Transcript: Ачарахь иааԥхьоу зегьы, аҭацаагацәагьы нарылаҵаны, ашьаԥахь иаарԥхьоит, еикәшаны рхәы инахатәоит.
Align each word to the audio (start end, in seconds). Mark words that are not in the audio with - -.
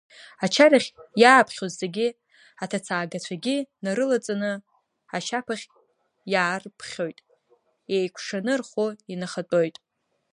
Ачарахь 0.45 0.89
иааԥхьоу 1.21 1.69
зегьы, 1.79 2.07
аҭацаагацәагьы 2.63 3.57
нарылаҵаны, 3.83 4.51
ашьаԥахь 5.15 5.65
иаарԥхьоит, 6.31 7.17
еикәшаны 7.95 8.53
рхәы 8.59 8.87
инахатәоит. 9.13 9.77